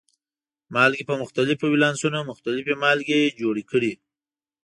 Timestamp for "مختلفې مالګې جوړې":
2.31-3.63